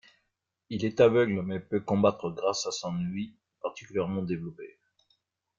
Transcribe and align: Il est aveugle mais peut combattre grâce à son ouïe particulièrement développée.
Il 0.71 0.83
est 0.83 0.99
aveugle 0.99 1.43
mais 1.43 1.59
peut 1.59 1.79
combattre 1.79 2.31
grâce 2.31 2.65
à 2.65 2.71
son 2.71 2.91
ouïe 3.05 3.35
particulièrement 3.61 4.23
développée. 4.23 4.79